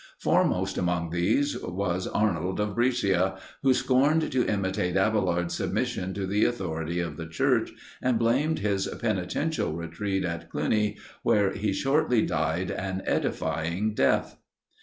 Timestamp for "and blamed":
8.01-8.57